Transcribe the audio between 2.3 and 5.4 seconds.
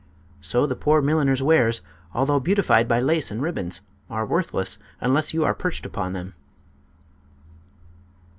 beautified by lace and ribbons, are worthless unless